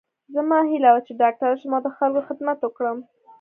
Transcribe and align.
زما 0.35 0.59
هیله 0.69 0.89
وه 0.93 1.01
چې 1.07 1.13
ډاکټره 1.21 1.55
شم 1.61 1.71
او 1.77 1.81
د 1.85 1.87
خلکو 1.97 2.25
خدمت 2.29 2.57
وکړم 2.61 2.97